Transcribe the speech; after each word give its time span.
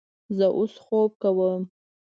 زه 0.37 0.45
اوس 0.57 0.73
خوب 0.85 1.11
کوم 1.21 1.61